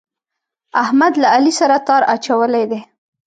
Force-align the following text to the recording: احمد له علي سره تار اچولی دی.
احمد 0.83 1.13
له 1.21 1.27
علي 1.33 1.53
سره 1.59 1.77
تار 1.87 2.01
اچولی 2.13 2.63
دی. 2.71 2.79